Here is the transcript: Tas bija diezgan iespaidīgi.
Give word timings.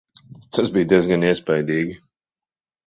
Tas 0.57 0.71
bija 0.77 0.89
diezgan 0.93 1.29
iespaidīgi. 1.31 1.97